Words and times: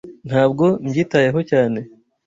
Ntabwo 0.27 0.65
mbyitayeho 0.85 1.39
cyane. 1.49 1.79